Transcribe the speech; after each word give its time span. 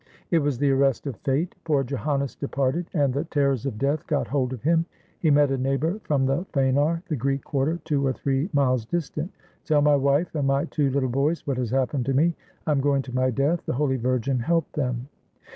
It 0.31 0.39
was 0.39 0.57
the 0.57 0.71
arrest 0.71 1.05
of 1.05 1.17
fate. 1.17 1.53
Poor 1.63 1.83
Joannes 1.83 2.35
departed, 2.35 2.87
559 2.87 2.87
TURKEY 2.89 3.03
and 3.03 3.13
the 3.13 3.23
terrors 3.29 3.65
of 3.67 3.77
death 3.77 4.07
got 4.07 4.27
hold 4.29 4.51
of 4.51 4.63
him. 4.63 4.87
He 5.19 5.29
met 5.29 5.51
a 5.51 5.59
neighbor 5.59 5.99
from 6.05 6.25
the 6.25 6.43
Fanar, 6.53 7.03
the 7.07 7.15
Greek 7.15 7.43
quarter, 7.43 7.77
two 7.85 8.03
or 8.07 8.11
three 8.11 8.49
miles 8.51 8.83
distant. 8.83 9.29
"Tell 9.63 9.83
my 9.83 9.95
wife 9.95 10.33
and 10.33 10.47
my 10.47 10.65
two 10.65 10.89
little 10.89 11.07
boys 11.07 11.45
what 11.45 11.57
has 11.57 11.69
happened 11.69 12.07
to 12.07 12.15
me. 12.15 12.33
I 12.65 12.71
am 12.71 12.81
going 12.81 13.03
to 13.03 13.13
my 13.15 13.29
death. 13.29 13.63
The 13.67 13.73
Holy 13.73 13.97
Virgin 13.97 14.39
help 14.39 14.71
them!" 14.71 15.07